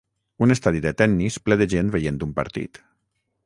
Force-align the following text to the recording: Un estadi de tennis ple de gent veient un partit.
Un 0.45 0.53
estadi 0.53 0.79
de 0.85 0.93
tennis 1.01 1.37
ple 1.49 1.57
de 1.61 1.67
gent 1.75 1.95
veient 1.99 2.21
un 2.29 2.33
partit. 2.41 2.85